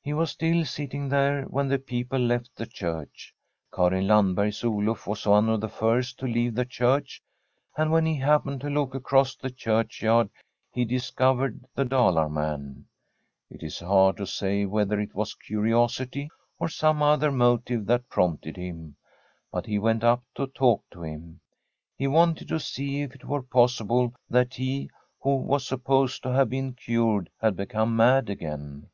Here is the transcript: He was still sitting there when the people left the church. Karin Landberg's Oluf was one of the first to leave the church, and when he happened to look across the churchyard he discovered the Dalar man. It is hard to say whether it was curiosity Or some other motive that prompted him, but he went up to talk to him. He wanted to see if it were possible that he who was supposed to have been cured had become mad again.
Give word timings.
He 0.00 0.12
was 0.12 0.30
still 0.30 0.64
sitting 0.64 1.08
there 1.08 1.42
when 1.46 1.66
the 1.66 1.80
people 1.80 2.20
left 2.20 2.54
the 2.54 2.66
church. 2.66 3.34
Karin 3.74 4.06
Landberg's 4.06 4.62
Oluf 4.62 5.08
was 5.08 5.26
one 5.26 5.48
of 5.48 5.60
the 5.60 5.68
first 5.68 6.20
to 6.20 6.26
leave 6.26 6.54
the 6.54 6.64
church, 6.64 7.20
and 7.76 7.90
when 7.90 8.06
he 8.06 8.14
happened 8.14 8.60
to 8.60 8.70
look 8.70 8.94
across 8.94 9.34
the 9.34 9.50
churchyard 9.50 10.30
he 10.72 10.84
discovered 10.84 11.64
the 11.74 11.82
Dalar 11.84 12.30
man. 12.30 12.84
It 13.50 13.64
is 13.64 13.80
hard 13.80 14.18
to 14.18 14.24
say 14.28 14.66
whether 14.66 15.00
it 15.00 15.16
was 15.16 15.34
curiosity 15.34 16.30
Or 16.60 16.68
some 16.68 17.02
other 17.02 17.32
motive 17.32 17.86
that 17.86 18.08
prompted 18.08 18.56
him, 18.56 18.94
but 19.50 19.66
he 19.66 19.80
went 19.80 20.04
up 20.04 20.22
to 20.36 20.46
talk 20.46 20.84
to 20.92 21.02
him. 21.02 21.40
He 21.96 22.06
wanted 22.06 22.46
to 22.50 22.60
see 22.60 23.02
if 23.02 23.16
it 23.16 23.24
were 23.24 23.42
possible 23.42 24.14
that 24.30 24.54
he 24.54 24.90
who 25.22 25.34
was 25.34 25.66
supposed 25.66 26.22
to 26.22 26.30
have 26.32 26.50
been 26.50 26.74
cured 26.74 27.30
had 27.40 27.56
become 27.56 27.96
mad 27.96 28.30
again. 28.30 28.90